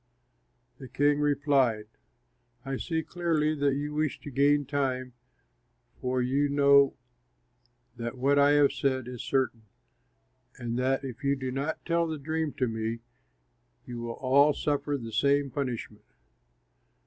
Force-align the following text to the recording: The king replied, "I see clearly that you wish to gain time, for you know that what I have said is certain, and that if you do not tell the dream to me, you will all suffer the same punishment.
The 0.79 0.87
king 0.87 1.19
replied, 1.19 1.85
"I 2.65 2.77
see 2.77 3.03
clearly 3.03 3.53
that 3.53 3.75
you 3.75 3.93
wish 3.93 4.19
to 4.21 4.31
gain 4.31 4.65
time, 4.65 5.13
for 5.99 6.23
you 6.23 6.49
know 6.49 6.95
that 7.97 8.17
what 8.17 8.39
I 8.39 8.53
have 8.53 8.71
said 8.71 9.07
is 9.07 9.21
certain, 9.21 9.67
and 10.57 10.75
that 10.79 11.03
if 11.03 11.23
you 11.23 11.35
do 11.35 11.51
not 11.51 11.85
tell 11.85 12.07
the 12.07 12.17
dream 12.17 12.51
to 12.53 12.67
me, 12.67 13.01
you 13.85 13.99
will 14.01 14.13
all 14.13 14.55
suffer 14.55 14.97
the 14.97 15.11
same 15.13 15.51
punishment. 15.51 16.05